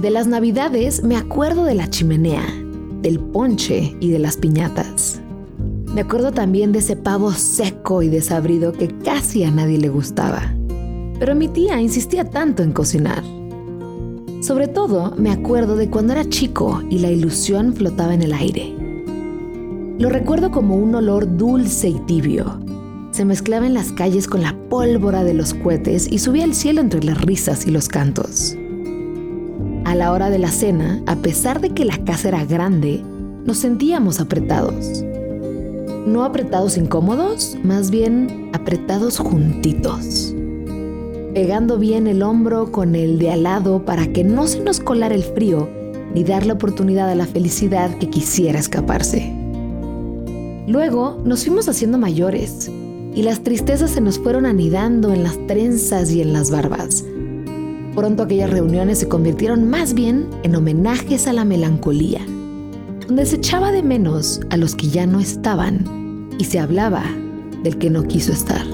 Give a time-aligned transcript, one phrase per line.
[0.00, 2.42] De las navidades me acuerdo de la chimenea,
[3.02, 5.20] del ponche y de las piñatas.
[5.92, 10.54] Me acuerdo también de ese pavo seco y desabrido que casi a nadie le gustaba.
[11.18, 13.22] Pero mi tía insistía tanto en cocinar.
[14.40, 18.74] Sobre todo me acuerdo de cuando era chico y la ilusión flotaba en el aire.
[19.98, 22.58] Lo recuerdo como un olor dulce y tibio.
[23.10, 26.80] Se mezclaba en las calles con la pólvora de los cohetes y subía al cielo
[26.80, 28.56] entre las risas y los cantos.
[29.90, 33.02] A la hora de la cena, a pesar de que la casa era grande,
[33.44, 35.04] nos sentíamos apretados
[36.06, 40.34] no apretados incómodos, más bien apretados juntitos.
[41.34, 45.14] Pegando bien el hombro con el de al lado para que no se nos colara
[45.14, 45.68] el frío
[46.14, 49.32] ni dar la oportunidad a la felicidad que quisiera escaparse.
[50.66, 52.70] Luego nos fuimos haciendo mayores
[53.14, 57.04] y las tristezas se nos fueron anidando en las trenzas y en las barbas.
[57.94, 62.20] Pronto aquellas reuniones se convirtieron más bien en homenajes a la melancolía
[63.10, 67.02] donde se echaba de menos a los que ya no estaban y se hablaba
[67.64, 68.64] del que no quiso estar.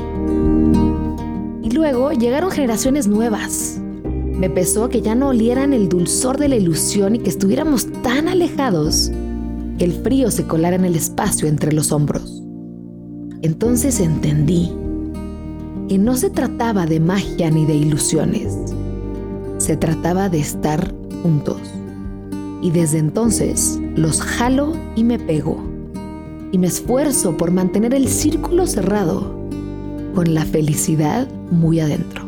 [1.62, 3.80] Y luego llegaron generaciones nuevas.
[4.04, 8.28] Me pesó que ya no olieran el dulzor de la ilusión y que estuviéramos tan
[8.28, 9.10] alejados
[9.78, 12.42] que el frío se colara en el espacio entre los hombros.
[13.40, 14.70] Entonces entendí
[15.88, 18.75] que no se trataba de magia ni de ilusiones.
[19.66, 21.58] Se trataba de estar juntos
[22.62, 25.58] y desde entonces los jalo y me pego.
[26.52, 29.36] Y me esfuerzo por mantener el círculo cerrado
[30.14, 32.25] con la felicidad muy adentro.